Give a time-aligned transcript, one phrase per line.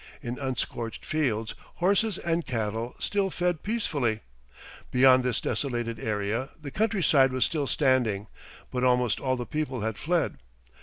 [0.23, 4.21] In unscorched fields horses and cattle still fed peacefully.
[4.89, 8.25] Beyond this desolated area the countryside was still standing,
[8.71, 10.39] but almost all the people had fled.